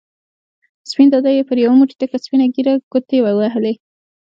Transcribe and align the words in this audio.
سپین 0.89 1.07
دادا 1.13 1.29
پر 1.47 1.57
یو 1.65 1.73
موټی 1.79 1.95
تکه 2.01 2.17
سپینه 2.25 2.45
ږېره 2.53 2.73
ګوتې 2.91 3.17
ووهلې. 3.21 3.73